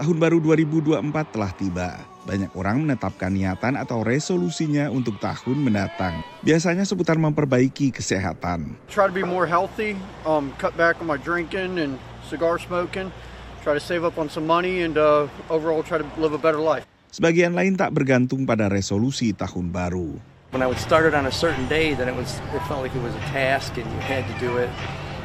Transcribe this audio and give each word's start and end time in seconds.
Tahun 0.00 0.16
baru 0.16 0.40
2024 0.40 1.12
telah 1.28 1.52
tiba. 1.52 2.00
Banyak 2.24 2.56
orang 2.56 2.88
menetapkan 2.88 3.28
niatan 3.28 3.76
atau 3.76 4.00
resolusinya 4.00 4.88
untuk 4.88 5.20
tahun 5.20 5.60
mendatang. 5.60 6.24
Biasanya 6.40 6.88
seputar 6.88 7.20
memperbaiki 7.20 7.92
kesehatan. 7.92 8.80
Try 8.88 9.12
to 9.12 9.12
be 9.12 9.20
more 9.20 9.44
healthy, 9.44 10.00
um, 10.24 10.56
cut 10.56 10.72
back 10.72 10.96
on 11.04 11.04
my 11.04 11.20
drinking 11.20 11.76
and 11.76 12.00
cigar 12.32 12.56
smoking, 12.56 13.12
try 13.60 13.76
to 13.76 13.82
save 13.84 14.00
up 14.00 14.16
on 14.16 14.32
some 14.32 14.48
money, 14.48 14.80
and 14.88 14.96
uh, 14.96 15.28
overall 15.52 15.84
try 15.84 16.00
to 16.00 16.08
live 16.16 16.32
a 16.32 16.40
better 16.40 16.64
life. 16.64 16.88
Sebagian 17.12 17.52
lain 17.52 17.76
tak 17.76 17.92
bergantung 17.92 18.48
pada 18.48 18.72
resolusi 18.72 19.36
tahun 19.36 19.68
baru. 19.68 20.16
When 20.56 20.64
I 20.64 20.68
would 20.72 20.80
start 20.80 21.04
it 21.04 21.12
on 21.12 21.28
a 21.28 21.34
certain 21.34 21.68
day, 21.68 21.92
then 21.92 22.08
it 22.08 22.16
was 22.16 22.40
it 22.56 22.64
felt 22.64 22.80
like 22.80 22.96
it 22.96 23.04
was 23.04 23.12
a 23.12 23.24
task 23.36 23.76
and 23.76 23.84
you 23.84 24.00
had 24.08 24.24
to 24.24 24.36
do 24.40 24.56
it. 24.56 24.72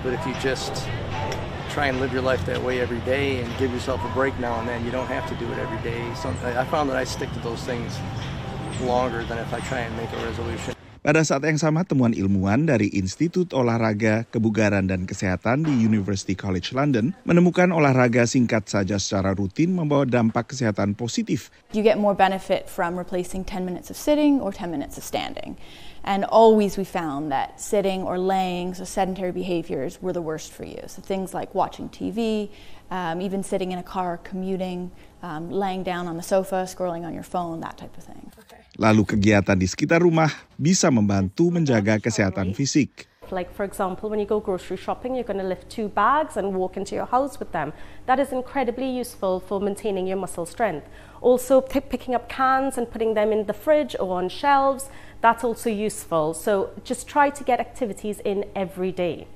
But 0.03 0.11
if 0.11 0.19
you 0.27 0.35
just 0.43 0.83
try 1.75 1.91
and 1.91 1.99
live 1.99 2.15
your 2.15 2.23
life 2.23 2.39
that 2.47 2.55
way 2.63 2.79
every 2.79 3.03
day 3.03 3.43
and 3.43 3.51
give 3.59 3.67
yourself 3.75 3.99
a 3.99 4.11
break 4.15 4.31
now 4.39 4.55
and 4.63 4.65
then, 4.71 4.79
you 4.87 4.95
don't 4.95 5.11
have 5.11 5.27
to 5.27 5.35
do 5.35 5.43
it 5.51 5.59
every 5.59 5.75
day. 5.83 5.99
So 6.15 6.31
I 6.55 6.63
found 6.71 6.87
that 6.87 6.95
I 6.95 7.03
stick 7.03 7.27
to 7.35 7.41
those 7.43 7.59
things 7.67 7.91
longer 8.79 9.27
than 9.27 9.43
if 9.43 9.51
I 9.51 9.59
try 9.67 9.83
and 9.83 9.91
make 9.99 10.07
a 10.15 10.19
resolution. 10.23 10.71
Pada 11.05 11.21
saat 11.21 11.45
yang 11.45 11.59
sama, 11.61 11.85
temuan 11.85 12.17
ilmuwan 12.17 12.65
dari 12.65 12.89
Institut 12.89 13.53
Olahraga, 13.53 14.25
Kebugaran, 14.25 14.89
dan 14.89 15.05
Kesehatan 15.05 15.61
di 15.61 15.69
University 15.85 16.33
College 16.33 16.73
London 16.73 17.13
menemukan 17.29 17.69
olahraga 17.69 18.25
singkat 18.25 18.65
saja 18.65 18.97
secara 18.97 19.37
rutin 19.37 19.77
membawa 19.77 20.09
dampak 20.09 20.49
kesehatan 20.55 20.97
positif. 20.97 21.53
You 21.77 21.85
get 21.85 22.01
more 22.01 22.17
benefit 22.17 22.65
from 22.71 22.97
replacing 22.97 23.45
10 23.45 23.67
minutes 23.67 23.93
of 23.93 23.99
sitting 24.01 24.41
or 24.41 24.49
10 24.49 24.73
minutes 24.73 24.97
of 24.97 25.05
standing. 25.05 25.61
And 26.05 26.21
always 26.29 26.77
we 26.77 26.85
found 26.85 27.33
that 27.33 27.57
sitting 27.57 28.05
or 28.05 28.21
laying, 28.21 28.77
so 28.77 28.85
sedentary 28.85 29.33
behaviors, 29.33 29.97
were 30.05 30.13
the 30.13 30.21
worst 30.21 30.53
for 30.53 30.61
you. 30.61 30.77
So 30.85 31.01
things 31.01 31.33
like 31.33 31.57
watching 31.57 31.89
TV, 31.89 32.53
um, 32.93 33.21
even 33.25 33.41
sitting 33.41 33.73
in 33.73 33.81
a 33.81 33.83
car, 33.83 34.21
commuting, 34.21 34.93
um, 35.25 35.49
laying 35.49 35.81
down 35.81 36.05
on 36.05 36.15
the 36.15 36.21
sofa, 36.21 36.69
scrolling 36.69 37.09
on 37.09 37.13
your 37.17 37.25
phone, 37.25 37.59
that 37.65 37.81
type 37.81 37.97
of 37.97 38.05
thing. 38.05 38.29
Lalu 38.77 39.17
kegiatan 39.17 39.57
di 39.57 39.65
sekitar 39.65 40.05
rumah 40.05 40.29
bisa 40.61 40.93
membantu 40.93 41.49
menjaga 41.49 41.97
kesehatan 41.97 42.53
fisik. 42.53 43.09
Like, 43.31 43.53
for 43.53 43.63
example, 43.63 44.09
when 44.09 44.19
you 44.19 44.25
go 44.25 44.39
grocery 44.39 44.77
shopping, 44.77 45.15
you're 45.15 45.23
going 45.23 45.39
to 45.39 45.47
lift 45.47 45.69
two 45.69 45.87
bags 45.89 46.37
and 46.37 46.53
walk 46.53 46.77
into 46.77 46.95
your 46.95 47.05
house 47.05 47.39
with 47.39 47.51
them. 47.51 47.73
That 48.05 48.19
is 48.19 48.31
incredibly 48.31 48.89
useful 48.89 49.39
for 49.39 49.59
maintaining 49.59 50.07
your 50.07 50.17
muscle 50.17 50.45
strength. 50.45 50.87
Also, 51.21 51.61
picking 51.61 52.13
up 52.13 52.29
cans 52.29 52.77
and 52.77 52.89
putting 52.89 53.13
them 53.13 53.31
in 53.31 53.45
the 53.45 53.53
fridge 53.53 53.95
or 53.99 54.17
on 54.17 54.29
shelves, 54.29 54.89
that's 55.21 55.43
also 55.43 55.69
useful. 55.69 56.33
So, 56.33 56.71
just 56.83 57.07
try 57.07 57.29
to 57.29 57.43
get 57.43 57.59
activities 57.59 58.21
in 58.23 58.45
every 58.55 58.91
day. 58.91 59.27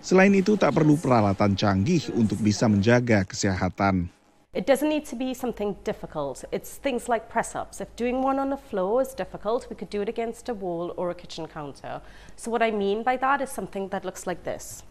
Selain 0.00 0.32
itu, 0.32 0.56
tak 0.56 0.72
perlu 0.72 0.96
peralatan 0.96 1.52
canggih 1.52 2.08
untuk 2.16 2.40
bisa 2.40 2.64
menjaga 2.64 3.20
kesehatan. 3.28 4.19
It 4.50 4.66
doesn't 4.66 4.90
need 4.90 5.06
to 5.06 5.14
be 5.14 5.30
something 5.30 5.78
difficult. 5.86 6.42
It's 6.50 6.74
things 6.74 7.06
like 7.06 7.30
press 7.30 7.54
ups. 7.54 7.80
If 7.80 7.94
doing 7.94 8.18
one 8.18 8.42
on 8.42 8.50
the 8.50 8.58
floor 8.58 8.98
is 8.98 9.14
difficult, 9.14 9.70
we 9.70 9.78
could 9.78 9.90
do 9.94 10.02
it 10.02 10.10
against 10.10 10.50
a 10.50 10.54
wall 10.54 10.90
or 10.98 11.06
a 11.10 11.14
kitchen 11.14 11.46
counter. 11.46 12.02
So, 12.34 12.50
what 12.50 12.58
I 12.58 12.74
mean 12.74 13.04
by 13.06 13.16
that 13.22 13.40
is 13.40 13.50
something 13.54 13.94
that 13.94 14.04
looks 14.04 14.26
like 14.26 14.42
this. 14.42 14.82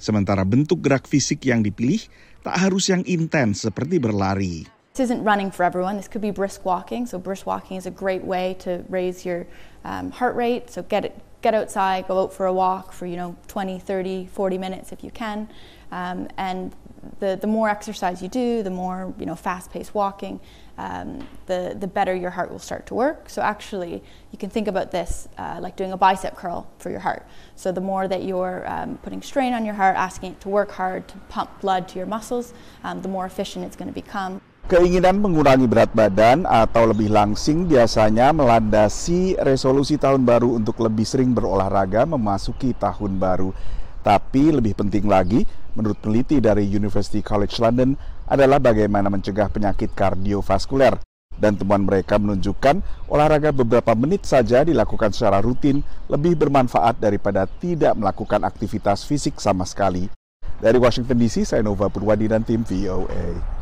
Sementara 0.00 0.48
bentuk 0.48 0.80
gerak 0.80 1.04
fisik 1.12 1.44
yang 1.44 1.60
dipilih 1.60 2.00
tak 2.40 2.56
harus 2.56 2.88
yang 2.88 3.04
intens 3.04 3.68
seperti 3.68 4.00
berlari. 4.00 4.64
This 4.96 5.12
isn't 5.12 5.20
running 5.20 5.52
for 5.52 5.68
everyone. 5.68 6.00
This 6.00 6.08
could 6.08 6.24
be 6.24 6.32
brisk 6.32 6.64
walking. 6.64 7.04
So 7.04 7.20
brisk 7.20 7.44
walking 7.44 7.76
is 7.76 7.84
a 7.84 7.92
great 7.92 8.24
way 8.24 8.56
to 8.64 8.80
raise 8.88 9.28
your 9.28 9.44
um, 9.84 10.08
heart 10.08 10.32
rate. 10.40 10.72
So 10.72 10.80
get 10.80 11.04
it, 11.04 11.12
get 11.44 11.54
outside, 11.54 12.08
go 12.08 12.22
out 12.22 12.32
for 12.32 12.46
a 12.46 12.52
walk 12.52 12.90
for 12.92 13.06
you 13.06 13.16
know 13.16 13.36
20, 13.46 13.78
30, 13.78 14.26
40 14.26 14.58
minutes 14.58 14.90
if 14.90 15.04
you 15.04 15.10
can. 15.10 15.48
Um, 15.92 16.26
and 16.38 16.74
the 17.20 17.38
the 17.40 17.46
more 17.46 17.68
exercise 17.68 18.22
you 18.22 18.28
do, 18.28 18.62
the 18.62 18.70
more 18.70 19.14
you 19.18 19.26
know 19.26 19.36
fast-paced 19.36 19.94
walking, 19.94 20.40
um, 20.78 21.28
the 21.46 21.76
the 21.78 21.86
better 21.86 22.14
your 22.14 22.30
heart 22.30 22.50
will 22.50 22.58
start 22.58 22.86
to 22.86 22.94
work. 22.94 23.28
So 23.28 23.42
actually, 23.42 24.02
you 24.32 24.38
can 24.38 24.50
think 24.50 24.66
about 24.68 24.90
this 24.90 25.28
uh, 25.38 25.58
like 25.60 25.76
doing 25.76 25.92
a 25.92 25.96
bicep 25.98 26.34
curl 26.34 26.66
for 26.78 26.90
your 26.90 27.00
heart. 27.00 27.26
So 27.56 27.70
the 27.70 27.82
more 27.82 28.08
that 28.08 28.22
you're 28.24 28.64
um, 28.66 28.96
putting 29.02 29.22
strain 29.22 29.52
on 29.52 29.64
your 29.64 29.74
heart, 29.74 29.96
asking 29.96 30.32
it 30.32 30.40
to 30.40 30.48
work 30.48 30.72
hard 30.72 31.06
to 31.08 31.16
pump 31.28 31.50
blood 31.60 31.86
to 31.88 31.98
your 31.98 32.06
muscles, 32.06 32.54
um, 32.82 33.02
the 33.02 33.08
more 33.08 33.26
efficient 33.26 33.64
it's 33.66 33.76
going 33.76 33.88
to 33.88 33.94
become. 33.94 34.40
Keinginan 34.64 35.20
mengurangi 35.20 35.68
berat 35.68 35.92
badan 35.92 36.48
atau 36.48 36.88
lebih 36.88 37.12
langsing 37.12 37.68
biasanya 37.68 38.32
melandasi 38.32 39.36
resolusi 39.36 40.00
tahun 40.00 40.24
baru 40.24 40.56
untuk 40.56 40.80
lebih 40.80 41.04
sering 41.04 41.36
berolahraga 41.36 42.08
memasuki 42.08 42.72
tahun 42.72 43.20
baru. 43.20 43.52
Tapi 44.00 44.56
lebih 44.56 44.72
penting 44.72 45.04
lagi, 45.04 45.44
menurut 45.76 46.00
peneliti 46.00 46.40
dari 46.40 46.64
University 46.64 47.20
College 47.20 47.60
London 47.60 47.92
adalah 48.24 48.56
bagaimana 48.56 49.12
mencegah 49.12 49.52
penyakit 49.52 49.92
kardiovaskuler. 49.92 50.96
Dan 51.36 51.60
temuan 51.60 51.84
mereka 51.84 52.16
menunjukkan 52.16 52.80
olahraga 53.12 53.52
beberapa 53.52 53.92
menit 53.92 54.24
saja 54.24 54.64
dilakukan 54.64 55.12
secara 55.12 55.44
rutin 55.44 55.84
lebih 56.08 56.40
bermanfaat 56.40 56.96
daripada 57.04 57.44
tidak 57.60 57.92
melakukan 58.00 58.40
aktivitas 58.40 59.04
fisik 59.04 59.36
sama 59.44 59.68
sekali. 59.68 60.08
Dari 60.56 60.80
Washington 60.80 61.20
DC, 61.20 61.44
saya 61.52 61.60
Nova 61.60 61.92
Purwadi 61.92 62.32
dan 62.32 62.40
tim 62.48 62.64
VOA. 62.64 63.53